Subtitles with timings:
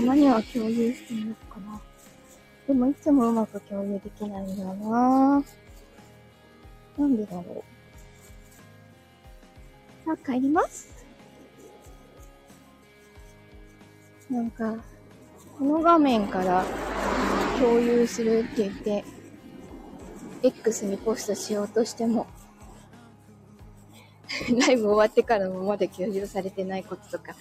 [0.00, 1.80] たまには共有してみようかな。
[2.66, 5.44] でもいつもうまく共有できないんだよな
[6.96, 7.64] なんでだろ
[10.06, 10.06] う。
[10.06, 10.88] さあ帰ります。
[14.30, 14.76] なんか、
[15.58, 16.64] この画面から
[17.58, 19.04] 共有するって言って、
[20.42, 22.26] X にポストしようとしても、
[24.58, 27.34] ライブ終わってからもまだ共有されてないこととか、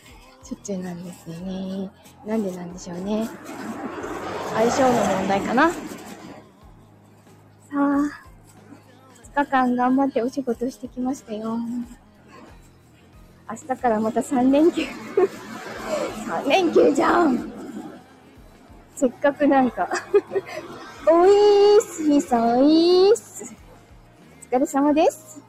[0.49, 1.91] しょっちゅうなんですよね。
[2.25, 3.29] なんでなんでしょうね。
[4.55, 5.69] 相性の問題かな。
[5.69, 5.75] さ
[7.71, 7.77] あ、
[9.31, 11.59] 2日間頑張ってお仕事してきましたよ。
[13.47, 14.81] 明日からまた3連休。
[16.25, 17.51] 3連休じゃん
[18.95, 19.87] せっかくなんか
[21.07, 23.53] おいーす、ひさおいーす。
[24.51, 25.43] お疲れ様です。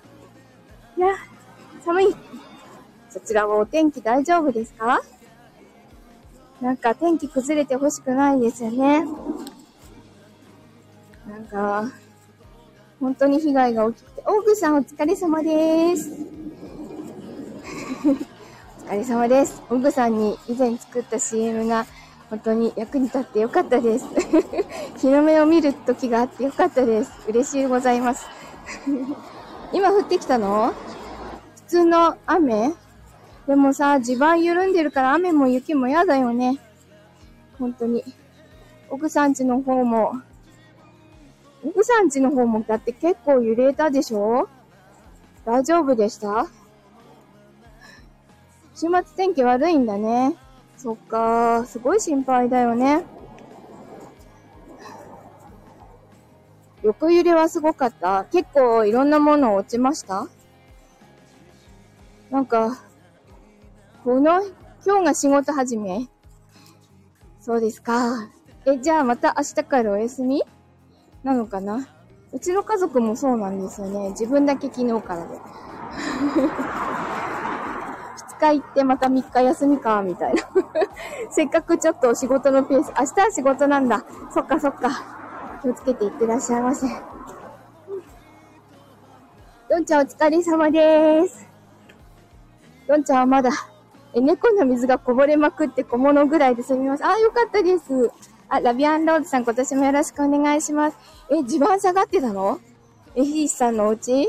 [0.98, 1.14] いや、
[1.82, 2.14] 寒い。
[3.10, 5.02] そちらはお天気大丈夫ですか？
[6.60, 9.04] なんか天気崩れてほしくないですよね。
[11.28, 11.90] なんか、
[13.00, 16.10] 本当に被害が大きくて、オーグさんお疲れ様です。
[18.84, 19.62] お疲れ様です。
[19.70, 21.86] オグさんに以前作った CM が
[22.28, 24.06] 本当に役に立ってよかったです。
[24.98, 27.10] 日の目を見る時があってよかったです。
[27.28, 28.26] 嬉しいございます。
[29.72, 30.74] 今降ってきたの？
[31.56, 32.74] 普通の雨？
[33.50, 36.60] でもさ、地盤緩んでるから雨も雪も嫌だよね。
[37.58, 38.04] 本当に。
[38.88, 40.12] 奥さん家の方も、
[41.64, 44.48] 奥さん家の方もだって結構揺れたでしょ？
[45.44, 46.46] 大丈夫でした？
[48.76, 50.36] 週末天気悪いんだね。
[50.76, 53.04] そっか、すごい心配だよね。
[56.84, 58.26] 横揺れはすごかった？
[58.30, 60.28] 結構いろんなもの落ちました？
[62.30, 62.84] なんか、
[64.02, 64.42] この、
[64.86, 66.08] 今日が仕事始め
[67.38, 68.30] そうですか。
[68.64, 70.42] え、じゃあまた明日からお休み？
[71.22, 71.86] なのかな？
[72.32, 74.08] うちの家族もそうなんですよね。
[74.10, 75.36] 自分だけ昨日からで。
[78.38, 80.44] 2日行ってまた3日休みか、みたいな。
[81.30, 84.02] せっかくちょっと仕事のペース、明日は仕事なんだ。
[84.32, 85.58] そっかそっか。
[85.60, 86.86] 気をつけていってらっしゃいませ。
[89.68, 91.46] どんちゃんお疲れ様です。
[92.88, 93.50] どんちゃんはまだ、
[94.14, 97.04] え、猫の水がこぼれまくって小物ぐらいで済みます。
[97.04, 98.10] あ、よかったです。
[98.48, 100.96] あ、ラビアンローズさん今年もよろしくお願いします。
[101.30, 102.58] え、地盤下がってたの？
[103.14, 104.28] え、ひーしさんのお家？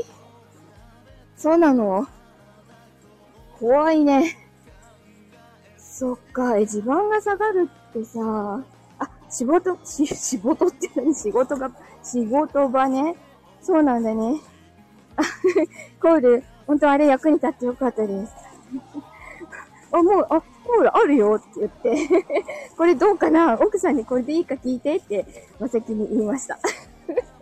[1.36, 2.06] そうなの？
[3.58, 4.36] 怖いね。
[5.76, 8.62] そっか、え、地盤が下がるってさ、
[9.00, 11.12] あ、仕事、し、 仕事って何？
[11.14, 11.70] 仕事が、
[12.04, 13.16] 仕事場ね。
[13.60, 14.40] そうなんだね。
[15.16, 15.22] あ、
[16.00, 18.32] コール、本当あれ役に立ってよかったです。
[19.92, 22.24] あ、もう、あ、コールあるよって言って、
[22.76, 23.54] これどうかな？
[23.60, 25.26] 奥さんにこれでいいか聞いてって、
[25.60, 26.58] まさきに言いました。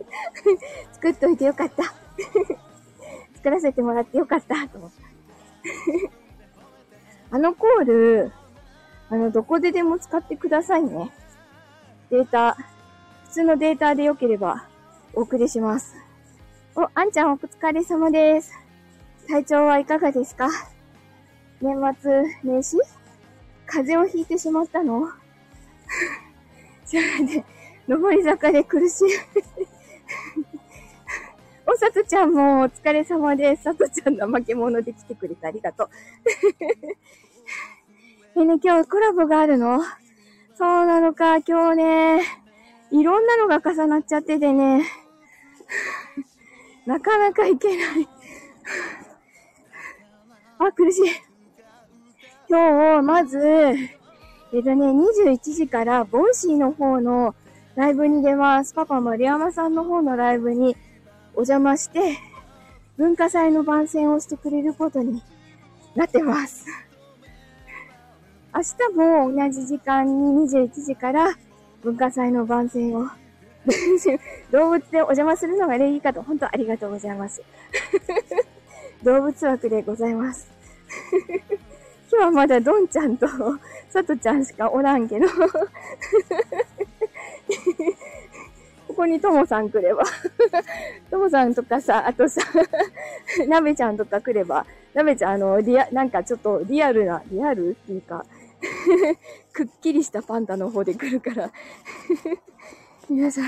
[0.93, 1.83] 作っといてよかった。
[3.35, 4.91] 作らせてもらってよかった、と思っ
[7.29, 7.35] た。
[7.35, 8.31] あのコール、
[9.09, 11.11] あの、どこででも使ってくださいね。
[12.09, 12.57] データ、
[13.25, 14.65] 普通のデータで良ければ
[15.13, 15.95] お送りします。
[16.75, 18.51] お、あんちゃんお疲れ様です。
[19.29, 20.49] 体調はいかがですか？
[21.61, 22.77] 年末年始？
[23.67, 25.09] 風邪をひいてしまったの？
[26.85, 27.45] それで、
[27.87, 29.09] 上り坂で苦しい。
[31.67, 33.63] お、さとちゃんもお疲れ様です。
[33.63, 35.89] さとちゃん怠け者で来てくれてありがとう。
[38.41, 39.83] えね、今日コラボがあるの？
[40.55, 42.23] そうなのか、今日ね、
[42.91, 44.83] いろんなのが重なっちゃっててね、
[46.85, 48.09] なかなかいけない。
[50.59, 51.30] あ、苦しい。
[52.51, 53.77] 今日、まず、えっ
[54.51, 57.33] とね、21時から、 Voicy の方の
[57.75, 58.73] ライブに出ます。
[58.73, 60.75] パパ丸山さんの方のライブに
[61.33, 62.17] お邪魔して、
[62.97, 65.23] 文化祭の番宣をしてくれることに
[65.95, 66.65] なってます。
[68.53, 71.33] 明日も同じ時間に21時から
[71.83, 73.07] 文化祭の番宣を
[74.51, 77.41] 動物でお邪魔するのが礼儀かと、本当ありがとうございます。
[79.03, 80.51] 動物枠でございます。
[82.11, 83.25] 今日はまだドンちゃんと
[83.89, 85.27] サトちゃんしかおらんけど
[88.89, 90.03] ここにトモさん来れば
[91.09, 92.41] トモさんとかさ、あとさ、
[93.47, 98.25] ナベちゃんとか来れば、ナベちゃんあの、リア、なんかちょっとリアルな、リアルっていうか、
[99.53, 101.49] くっきりしたパンダの方で来るから
[103.09, 103.45] 皆さん、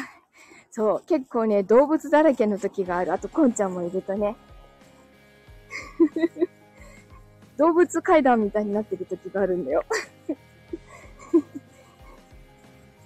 [0.72, 3.12] そう、結構ね、動物だらけの時がある。
[3.12, 4.38] あと、コンちゃんもいるとね。
[7.58, 9.84] 動物階段みたいになってる時があるんだよ。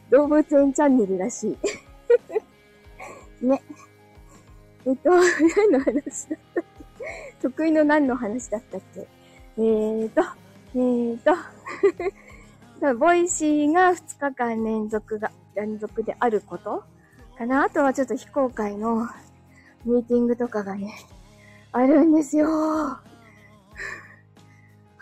[0.09, 1.57] 動物園チャンネルらしい。
[3.45, 3.61] ね。
[4.85, 6.63] えっと、何の話だったっ
[6.97, 7.35] け？
[7.41, 9.05] 得意の何の話だったっけ？
[9.57, 10.21] えーと、
[10.75, 11.17] えー
[12.79, 16.85] と、Voicy が2日間連続が、連続であること？
[17.37, 17.63] かな？
[17.65, 19.07] あとはちょっと非公開の
[19.83, 20.93] ミーティングとかがね、
[21.73, 22.97] あるんですよ。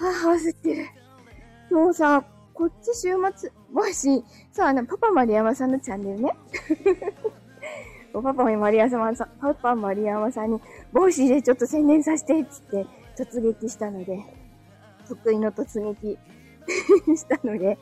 [0.06, 0.90] はぁ、はぁ、焦ってる。
[1.70, 2.24] 今日さ、
[2.54, 6.36] こっち週末、もし、そう、あの、パパマリヤマさんのチャンネルね。
[8.14, 10.62] パパマリヤマさん、パパマリヤマさんに、
[10.94, 12.86] 帽子でちょっと宣伝させて、つって
[13.18, 14.24] 突撃したので、
[15.08, 16.18] 得意の突撃
[17.18, 17.78] したので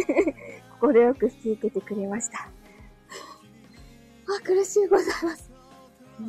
[0.80, 2.48] 心よく引き受けてくれました。
[4.26, 5.50] あ、苦しいございます。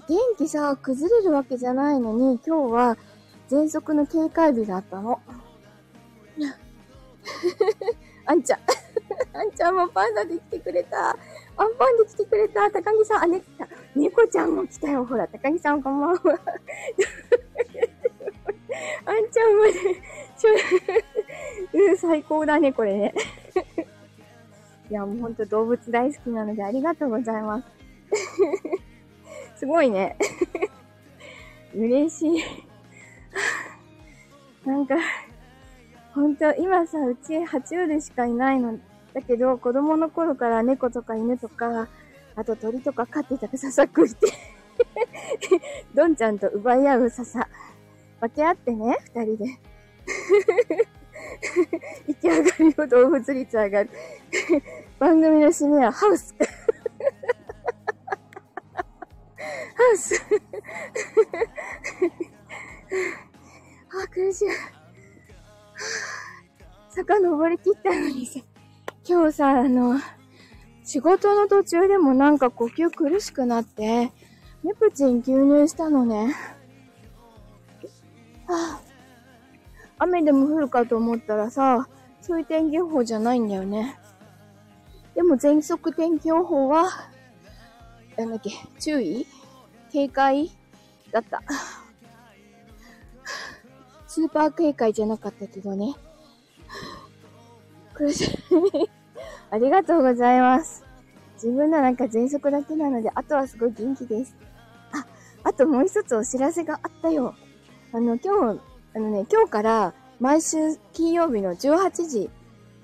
[0.07, 2.97] 天気さ、崩れるわけじゃないのに、今日は
[3.49, 5.21] 喘息の警戒日だったの。
[8.25, 8.59] あんちゃん。
[9.33, 11.09] あんちゃんもパンダで来てくれた。
[11.09, 11.17] アン
[11.77, 12.69] パンで来てくれた。
[12.71, 13.41] 高木さん、あ、ね、
[13.95, 15.05] 猫ちゃんも来たよ。
[15.05, 16.17] ほら、高木さんこんばんは。
[19.05, 19.73] あんちゃんまで、
[20.37, 20.51] ちょ、
[21.73, 23.13] うん、最高だね、これね。
[24.89, 27.67] いや、もうほんと動物大好きなのでありがとうございます。
[29.57, 30.17] すごいね。
[31.73, 32.43] 嬉しい。
[34.65, 34.95] なんか、
[36.13, 38.79] ほんと、今さ、うち爬虫類しかいないの。
[39.13, 41.87] だけど、子供の頃から猫とか犬とか、
[42.35, 44.27] あと鳥とか飼ってたら笹食いて
[45.95, 47.47] どんちゃんと奪い合う笹。
[48.19, 49.45] 分け合ってね、二人で。
[52.07, 53.89] 生き上がりの動物率上がる。
[54.99, 56.35] 番組の締めはハウス。
[59.75, 60.21] ハウス。
[64.03, 64.47] あ、苦しい。
[66.89, 68.39] 坂登り切ったのにさ、
[69.07, 69.99] 今日さ、あの、
[70.83, 74.11] 仕事の途中でもなんか呼吸苦しくなって、
[74.63, 76.35] ネプチン吸入したのね。
[78.47, 78.81] はあ、
[79.99, 81.87] 雨でも降るかと思ったらさ、
[82.21, 83.99] そういう天気予報じゃないんだよね。
[85.13, 86.89] でも全速天気予報は、
[88.17, 89.27] なんだっけ、注意？
[89.91, 90.51] 警戒？
[91.11, 91.41] だった。
[94.15, 95.93] スーパー警戒じゃなかったけどね。
[97.93, 98.37] 苦しい。
[99.51, 100.85] ありがとうございます。
[101.33, 104.33] 自分のなんか喘息だけなので、あとはすごい元気です。
[104.93, 105.05] あ、
[105.43, 107.35] あともう一つお知らせがあったよ。
[107.91, 108.61] あの、今日、
[108.93, 110.59] あのね、今日から毎週
[110.93, 112.29] 金曜日の18時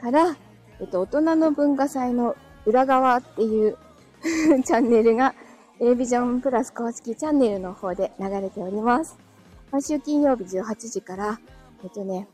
[0.02, 0.36] から、
[0.82, 2.36] えっと、大人の文化祭の
[2.66, 3.78] 裏側っていう
[4.66, 5.34] チャンネルが、
[5.80, 9.18] A ビジョンプラス公式チャンネルの方で流れております。
[9.72, 11.40] 毎週金曜日18時から、
[11.84, 12.28] えっとね、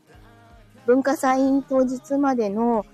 [0.86, 2.84] 文化祭当日までの、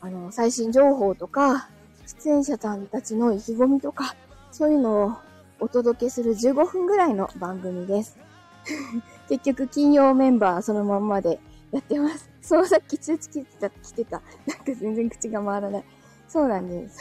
[0.00, 1.70] あの、最新情報とか、
[2.06, 4.14] 出演者さんたちの意気込みとか、
[4.52, 5.12] そういうのを
[5.60, 8.18] お届けする15分ぐらいの番組です。
[9.28, 11.40] 結局金曜メンバーそのまんまで
[11.70, 12.28] やってます。
[12.42, 14.20] そう、さっき通知来てた、来てた。
[14.46, 15.84] なんか全然口が回らない。
[16.28, 16.98] そうなんです。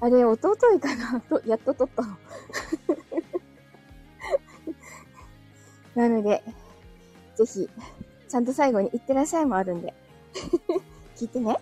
[0.00, 1.20] あれ、弟いかな？
[1.20, 2.16] と、やっと撮ったの。
[5.96, 6.42] なので、
[7.36, 7.68] ぜひ、
[8.28, 9.94] ちゃんと最後に行ってらっしゃいもあるんで、
[11.16, 11.58] 聞いてね。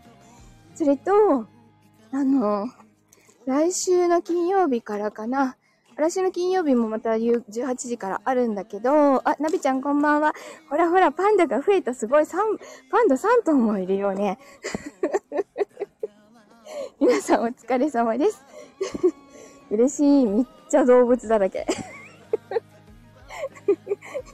[0.76, 1.46] それと、
[2.12, 2.68] あの、
[3.46, 5.56] 来週の金曜日からかな、
[5.96, 10.34] 来週の金曜日もまた18時からあるんだけど、あ、ナビちゃんこんばんは。
[10.68, 11.94] ほらほら、パンダが増えた。
[11.94, 14.38] すごい、パンダ3頭もいるよね。
[17.00, 18.44] 皆さんお疲れ様です。
[19.70, 20.26] 嬉しい。
[20.26, 21.66] めっちゃ動物だらけ。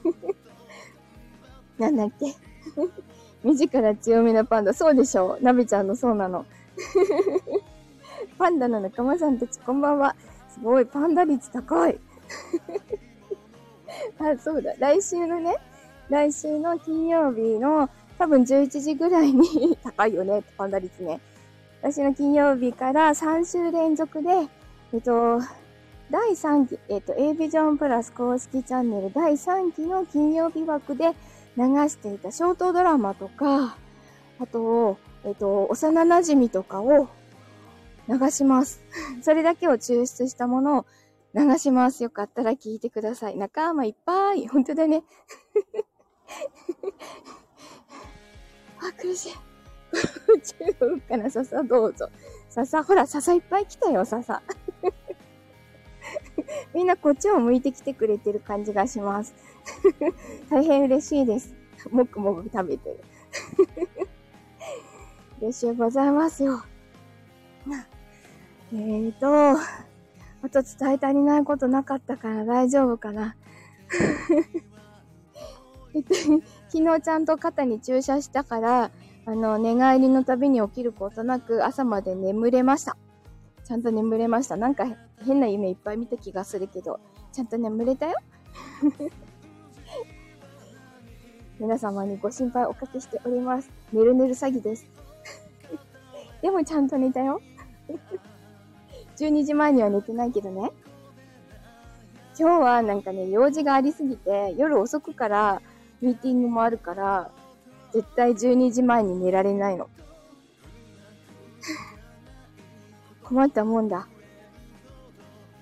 [1.78, 2.34] なんだっけ？
[3.42, 4.74] 目力強めなパンダ。
[4.74, 5.44] そうでしょう。
[5.44, 6.44] ナビちゃんのそうなの。
[8.38, 10.14] パンダの仲間さんたちこんばんは。
[10.48, 11.98] すごい、パンダ率高い。
[14.18, 14.74] あ、そうだ。
[14.78, 15.56] 来週のね、
[16.08, 17.88] 来週の金曜日の
[18.18, 21.20] 多分11時ぐらいに高いよね、パンダ率ね。
[21.82, 24.28] 来週の金曜日から3週連続で、
[24.92, 25.40] えっと、
[26.10, 31.12] 第3期、えっと、A ビジョンプラス公式チャンネル第3期の金曜日枠で
[31.56, 33.76] 流していたショートドラマとか、
[34.40, 37.08] あと、えっと、幼馴染とかを
[38.08, 38.82] 流します。
[39.22, 40.86] それだけを抽出したものを
[41.34, 42.02] 流します。
[42.02, 43.36] よかったら聞いてください。
[43.36, 44.48] 仲間いっぱい。
[44.48, 45.04] 本当だね。
[48.80, 49.32] あ、苦しい。
[50.42, 52.08] 中国から笹どうぞ。
[52.48, 54.42] 笹、ほら、笹いっぱい来たよ、笹。
[56.74, 59.34] みんなこっちを向いてきてくれてる感じがします。
[60.50, 61.54] 大変嬉しいです。
[61.90, 63.00] もくもく食べてる。
[65.40, 66.62] 嬉しいございますよ。
[68.72, 69.58] えーと、
[70.42, 73.34] あと伝え足りないことなかったから大丈夫かな。
[76.68, 78.90] 昨日ちゃんと肩に注射したから、
[79.26, 82.96] あの、寝返りのたびに起きることなく朝まで眠れました。
[83.64, 84.56] ちゃんと眠れました。
[84.56, 84.86] なんか
[85.24, 86.98] 変な夢いっぱい見た気がするけど、
[87.32, 88.16] ちゃんと眠れたよ？
[91.58, 93.70] 皆様にご心配おかけしております。
[93.92, 94.86] 寝る寝る詐欺です。
[96.40, 97.40] でもちゃんと寝たよ。
[99.18, 100.72] 12時前には寝てないけどね。
[102.38, 105.60] 今日はなんかね、用事がありすぎて、夜遅くから
[106.00, 107.30] ミーティングもあるから、
[107.92, 109.90] 絶対12時前に寝られないの。
[113.22, 114.08] 困ったもんだ。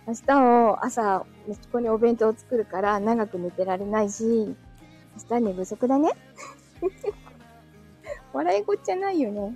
[0.09, 4.57] 明日を朝、息子にお弁当を作るから長く寝てられないし、明
[5.39, 6.13] 日寝不足だね。
[8.33, 9.55] 笑いごっちゃないよね。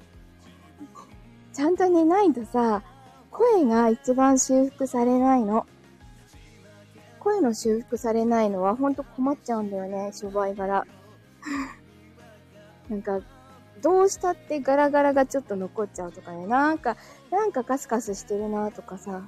[1.54, 2.82] ちゃんと寝ないとさ、
[3.30, 5.66] 声が一番修復されないの。
[7.18, 10.84] 声の修復されないのはほんと困っちゃうんだよね、商売柄。
[12.90, 13.20] なんか、
[13.80, 16.46] どうしたってガラガラがちょっと残っちゃうとかね。
[16.46, 16.98] なんか、
[17.30, 19.22] なんかカスカスしてるなとかさ。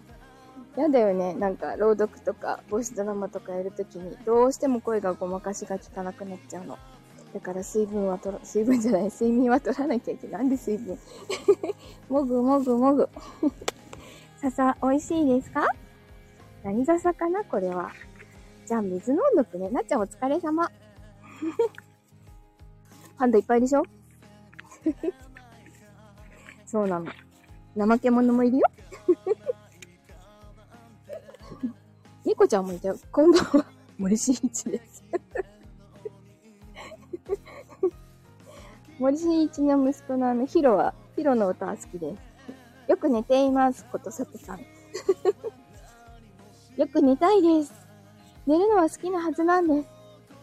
[0.77, 1.35] やだよね。
[1.35, 6.79] なんか、朗読とか、ボイスドラマとかやるときに、どうしても声がごまかしが効かなくなっちゃうの。
[7.33, 10.43] だから水分は取ら、水分じゃない、睡眠は取らなきゃいけない。
[10.43, 10.99] なんで水分？
[12.09, 13.09] もぐもぐもぐ。
[14.39, 15.67] 笹、美味しいですか？
[16.65, 17.93] 何笹かなこれは。
[18.67, 19.69] じゃあ、水飲んどくね。
[19.71, 20.71] なっちゃんお疲れ様。
[23.19, 23.83] パンダいっぱいでしょ？
[26.67, 27.07] そうなの。
[27.77, 28.67] 怠け者もいるよ。
[32.25, 32.97] 猫ちゃんもいたよ。
[33.13, 33.67] こんばんは。
[33.99, 35.05] 森進一です。
[38.99, 42.91] 森進一の息子のあの、ヒロは、ヒロの歌は好きです。
[42.91, 44.61] よく寝ています、ことさとさん。
[46.77, 47.75] よく寝たいです。
[48.47, 49.89] 寝るのは好きなはずなんです。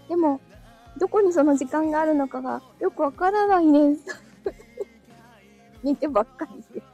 [0.08, 0.40] でも、
[1.00, 4.06] どこにその時間があるのかがよくわからないです。
[5.82, 6.91] 寝てばっかりです。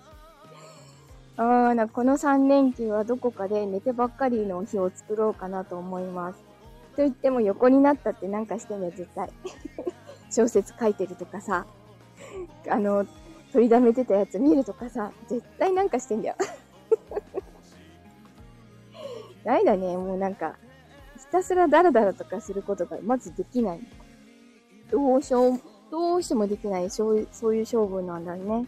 [1.38, 6.39] ああ、な、この3連休はどこかで寝てばっかりの日を作ろうかなと思います。
[6.96, 9.29] と言っても横になったってなんかしてんだよ、絶対。
[10.32, 11.67] 小説書いてるとかさ、
[12.67, 13.06] あの、
[13.53, 16.36] 取りだめてたやつ見るとかさ、絶対なんかしてんだよ。
[19.46, 20.56] ないだね、もうなんか、
[21.17, 23.79] ひたすらダラダラとかすることがまずできない。
[24.89, 28.65] どうしよう、どうしてもできない、そういう、そういう勝負なんだね。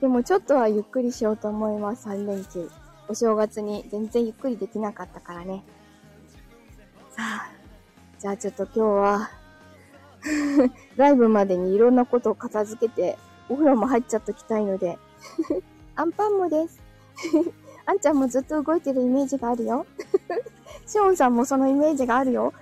[0.00, 2.70] でもちょっとはゆっくりしようと思います、3連休。
[3.08, 5.62] お正月に全然ゆっくりできなかったからね。
[7.10, 7.50] さあ、
[8.18, 9.30] じゃあちょっと今日は
[10.96, 14.98] ライブまでにいろんなことを片付けて、お風呂も入っちゃっときたいので
[15.96, 16.80] アンパンもです
[17.86, 19.86] あんちゃんもずっと動いてるイメージがあるよ
[20.86, 22.52] シオンさんもそのイメージがあるよ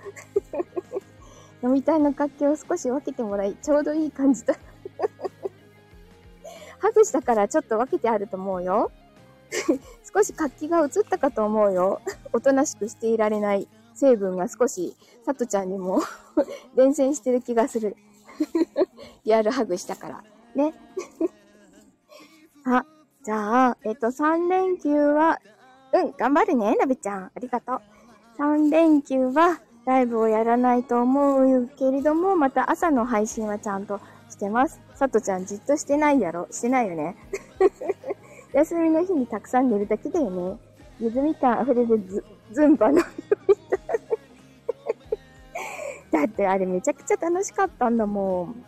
[1.61, 4.55] 飲みたいの活気を少し分けてもらい、ちょうどいい感じだ
[6.79, 8.91] ハグしたからちょっと分けてあると思うよ。
[10.13, 12.01] 少し活気が移ったかと思うよ。
[12.33, 16.01] おとなしくしていられない成分が少し、さとちゃんにも
[16.75, 17.95] 伝染してる気がする。
[19.25, 20.23] リアルハグしたから。
[20.55, 20.73] ね。
[22.65, 22.85] あ、
[23.23, 25.39] じゃあ、えっと、3連休は、
[25.93, 27.23] うん、頑張るね、なべちゃん。
[27.25, 27.81] ありがとう。
[28.37, 34.01] 3連休は、ライブをやらないと思うけれども、また朝の配信はちゃんと
[34.37, 34.79] してます。
[34.93, 37.15] さとちゃんじっとしてないやろしてないよね。
[38.53, 40.59] 休みの日にたくさん寝るだけだよね。
[40.99, 43.01] ゆずみ感溢れるズズンバの
[46.11, 48.63] だってあれめちゃくちゃ楽しかったんだもん。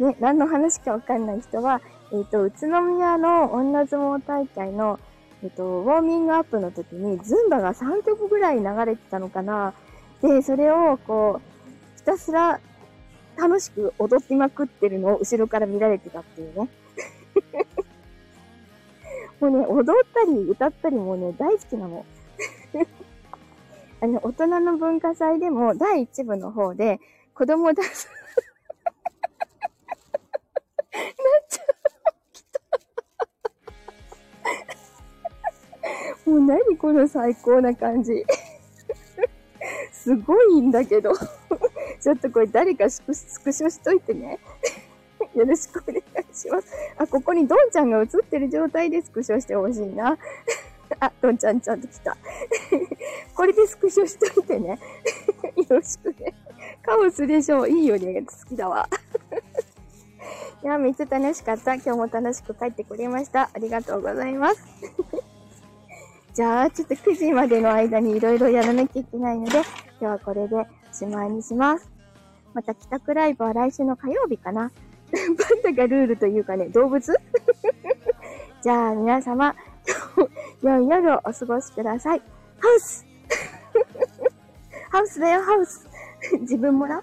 [0.04, 1.80] ね、何の話かわかんない人は、
[2.12, 5.00] えっ、ー、と、宇都宮の女相撲大会の、
[5.42, 9.72] えっ、ー、と、ウォーミングアップの時に、ズンバが3曲ぐらい流れてたのかな。
[10.20, 12.60] で、それを、こう、ひたすら
[13.36, 16.68] 楽しく踊ってまくってるのを後ろから見られてたっていうね。
[19.40, 22.06] もうね、踊ったり歌ったりもね、大好きなの。
[24.00, 27.00] あの、大人の文化祭でも第1部の方で
[27.34, 28.08] 子供ダンス
[30.96, 31.04] なっ
[31.48, 31.62] ちゃ
[36.26, 36.26] う。
[36.30, 38.24] もう何この最高な感じ。
[39.92, 41.12] すごいんだけど。
[42.06, 44.38] ちょっとこれ誰かスクスクショしといてね。
[45.34, 46.68] よろしくお願いします。
[46.96, 50.16] あ、ここにドンちゃんが映ってる状態でスクショしてほしいな。
[51.00, 52.16] あ、ドンちゃんちゃんと来た。
[53.34, 54.78] これでスクショしといてね。
[55.56, 56.32] よろしくね。
[56.84, 57.68] カオスでしょう。
[57.68, 58.22] いいよね。
[58.22, 58.88] 好きだわ。
[60.62, 61.74] いや、めっちゃ楽しかった。
[61.74, 63.50] 今日も楽しく帰ってくれました。
[63.52, 64.62] ありがとうございます。
[66.34, 69.64] じゃあ、ちょっと9時までの間にいろいろやらなきゃいけないので、今
[69.98, 71.95] 日はこれでおしまいにします。
[72.56, 74.72] また帰宅ライブは来週の火曜日かな。
[75.12, 77.12] パンダがルールというかね、動物？
[78.62, 79.54] じゃあ皆様、
[80.64, 82.22] 良い夜をお過ごしください。
[82.58, 83.04] ハウス
[84.88, 85.86] ハウスだよ、ハウス
[86.40, 86.94] 自分もな。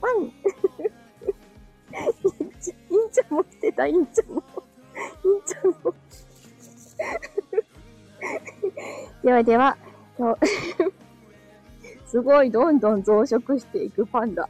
[0.00, 0.30] ワンイン
[3.12, 4.42] ちゃんも来てた、インちゃんも。
[5.24, 5.94] インちゃんも。
[9.22, 9.76] ではでは、
[10.18, 10.91] 今日
[12.12, 14.46] すごいどんどん増殖していくパンダ。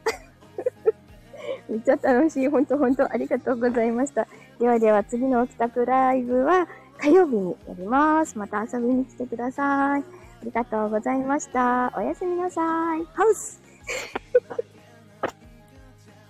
[1.69, 2.49] めっちゃ楽しい。
[2.49, 4.27] ほんとほんとありがとうございました。
[4.59, 6.67] ではでは次の帰宅ライブは
[6.97, 8.37] 火曜日にやります。
[8.37, 10.01] また遊びに来てください。
[10.01, 10.03] あ
[10.43, 11.93] りがとうございました。
[11.95, 13.05] おやすみなさい。
[13.13, 13.61] ハウス